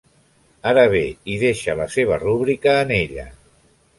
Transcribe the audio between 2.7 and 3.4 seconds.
en ella.